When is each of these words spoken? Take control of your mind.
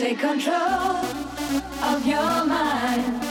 Take 0.00 0.18
control 0.18 0.96
of 1.82 2.06
your 2.06 2.46
mind. 2.46 3.29